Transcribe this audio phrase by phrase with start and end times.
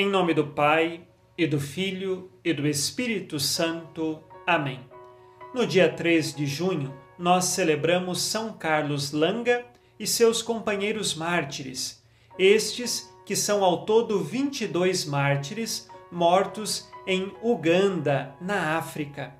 [0.00, 1.00] Em nome do Pai,
[1.36, 4.22] e do Filho, e do Espírito Santo.
[4.46, 4.78] Amém.
[5.52, 9.66] No dia 3 de junho, nós celebramos São Carlos Langa
[9.98, 12.00] e seus companheiros mártires,
[12.38, 19.34] estes que são ao todo 22 mártires mortos em Uganda, na África.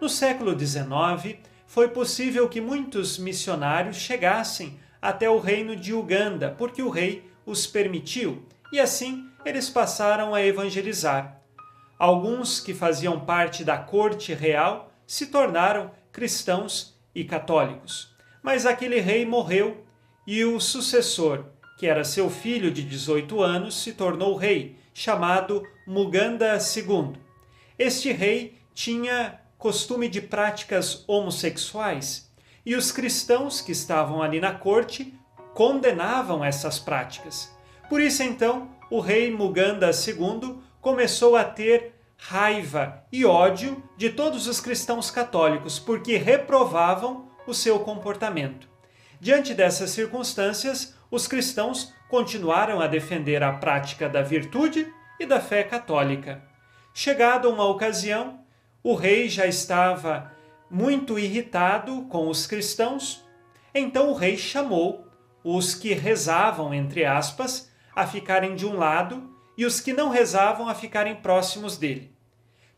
[0.00, 6.82] No século XIX, foi possível que muitos missionários chegassem até o reino de Uganda, porque
[6.82, 8.42] o rei os permitiu,
[8.72, 11.40] e assim eles passaram a evangelizar.
[11.98, 18.14] Alguns que faziam parte da corte real se tornaram cristãos e católicos.
[18.42, 19.84] Mas aquele rei morreu
[20.26, 21.44] e o sucessor,
[21.78, 27.14] que era seu filho de 18 anos, se tornou rei, chamado Muganda II.
[27.78, 32.30] Este rei tinha costume de práticas homossexuais
[32.64, 35.14] e os cristãos que estavam ali na corte
[35.54, 37.54] condenavam essas práticas.
[37.90, 44.46] Por isso, então, o rei Muganda II começou a ter raiva e ódio de todos
[44.46, 48.68] os cristãos católicos, porque reprovavam o seu comportamento.
[49.18, 54.86] Diante dessas circunstâncias, os cristãos continuaram a defender a prática da virtude
[55.18, 56.40] e da fé católica.
[56.94, 58.38] Chegada uma ocasião,
[58.84, 60.30] o rei já estava
[60.70, 63.26] muito irritado com os cristãos,
[63.74, 65.08] então o rei chamou
[65.42, 67.68] os que rezavam, entre aspas,
[68.00, 72.10] a ficarem de um lado e os que não rezavam a ficarem próximos dele.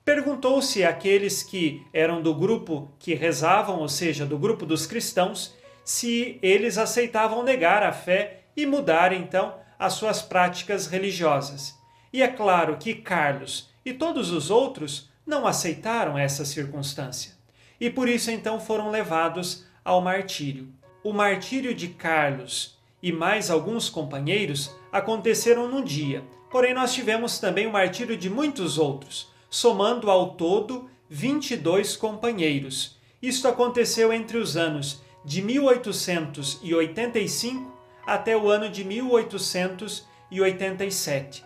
[0.04, 6.40] Perguntou-se àqueles que eram do grupo que rezavam, ou seja, do grupo dos cristãos, se
[6.42, 11.78] eles aceitavam negar a fé e mudar então as suas práticas religiosas.
[12.12, 17.32] E é claro que Carlos e todos os outros não aceitaram essa circunstância.
[17.80, 20.68] E por isso então foram levados ao martírio.
[21.04, 27.66] O martírio de Carlos e mais alguns companheiros aconteceram num dia, porém nós tivemos também
[27.66, 32.96] o martírio de muitos outros, somando ao todo 22 companheiros.
[33.20, 37.72] Isto aconteceu entre os anos de 1885
[38.06, 41.44] até o ano de 1887.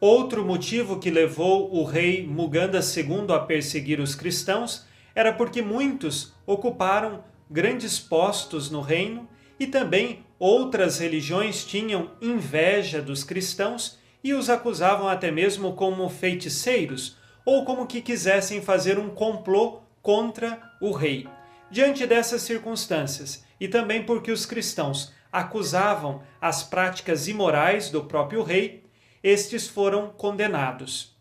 [0.00, 4.84] Outro motivo que levou o rei Muganda II a perseguir os cristãos
[5.14, 9.28] era porque muitos ocuparam grandes postos no reino
[9.60, 17.16] e também outras religiões tinham inveja dos cristãos e os acusavam até mesmo como feiticeiros
[17.44, 21.28] ou como que quisessem fazer um complô contra o rei.
[21.70, 28.82] Diante dessas circunstâncias, e também porque os cristãos acusavam as práticas imorais do próprio rei,
[29.22, 31.16] estes foram condenados.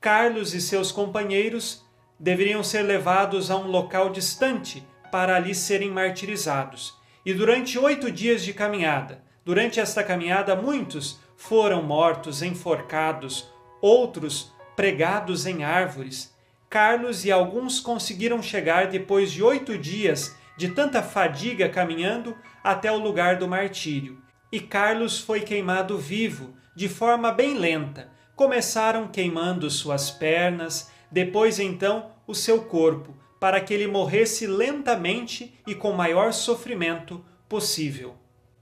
[0.00, 1.84] Carlos e seus companheiros
[2.18, 4.82] deveriam ser levados a um local distante
[5.12, 7.03] para ali serem martirizados.
[7.24, 13.48] E durante oito dias de caminhada, durante esta caminhada, muitos foram mortos, enforcados,
[13.80, 16.34] outros pregados em árvores.
[16.68, 22.98] Carlos e alguns conseguiram chegar depois de oito dias de tanta fadiga caminhando até o
[22.98, 24.22] lugar do martírio.
[24.52, 28.10] E Carlos foi queimado vivo, de forma bem lenta.
[28.36, 35.74] Começaram queimando suas pernas, depois então o seu corpo, para que ele morresse lentamente e
[35.74, 38.14] com maior sofrimento possível.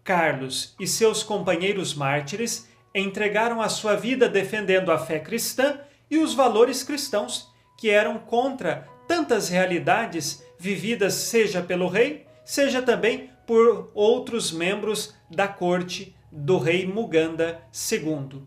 [0.03, 5.79] Carlos e seus companheiros mártires entregaram a sua vida defendendo a fé cristã
[6.11, 7.49] e os valores cristãos,
[7.79, 15.47] que eram contra tantas realidades vividas seja pelo rei, seja também por outros membros da
[15.47, 18.43] corte do rei Muganda II.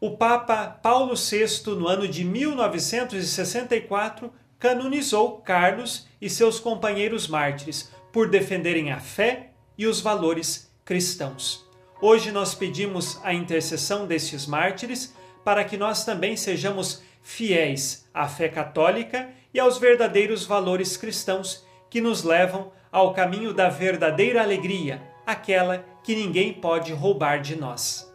[0.00, 8.30] O Papa Paulo VI, no ano de 1964, canonizou Carlos e seus companheiros mártires por
[8.30, 11.68] defenderem a fé e os valores cristãos.
[12.00, 18.48] Hoje nós pedimos a intercessão destes mártires para que nós também sejamos fiéis à fé
[18.48, 25.84] católica e aos verdadeiros valores cristãos que nos levam ao caminho da verdadeira alegria, aquela
[26.04, 28.08] que ninguém pode roubar de nós.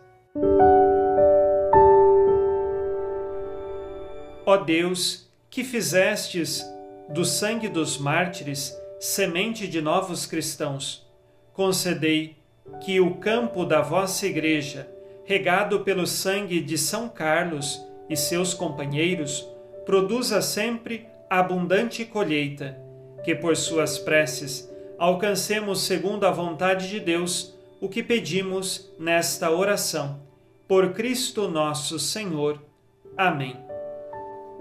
[4.45, 5.26] Ó Deus,
[5.57, 6.63] que fizestes
[7.09, 11.03] do sangue dos mártires semente de novos cristãos,
[11.51, 12.35] concedei
[12.79, 14.87] que o campo da vossa Igreja,
[15.25, 19.49] regado pelo sangue de São Carlos e seus companheiros,
[19.83, 22.77] produza sempre abundante colheita,
[23.23, 30.19] que por suas preces alcancemos segundo a vontade de Deus o que pedimos nesta oração.
[30.67, 32.61] Por Cristo nosso Senhor.
[33.17, 33.66] Amém.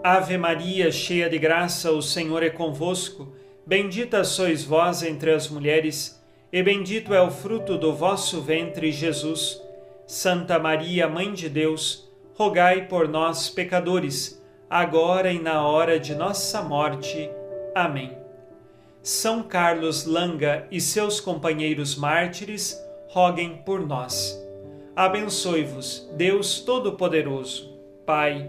[0.08, 3.34] Ave Maria, cheia de graça, o Senhor é convosco.
[3.66, 9.60] Bendita sois vós entre as mulheres, e bendito é o fruto do vosso ventre, Jesus.
[10.06, 16.62] Santa Maria, Mãe de Deus, rogai por nós, pecadores, agora e na hora de nossa
[16.62, 17.28] morte.
[17.74, 18.16] Amém.
[19.02, 24.40] São Carlos Langa e seus companheiros mártires, roguem por nós.
[24.94, 27.76] Abençoe-vos, Deus Todo-Poderoso,
[28.06, 28.48] Pai